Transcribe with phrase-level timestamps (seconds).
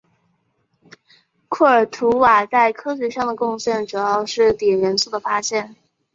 [1.47, 5.75] 库尔图瓦在科学上的贡献主要是碘元素的发现。